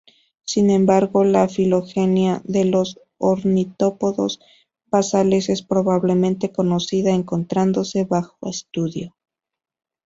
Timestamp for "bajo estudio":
8.05-9.15